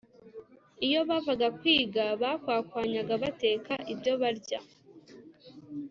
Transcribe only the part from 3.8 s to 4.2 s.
ibyo